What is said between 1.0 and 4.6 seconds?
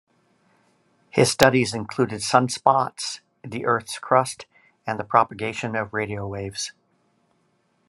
His studies included sunspots, the Earth's crust,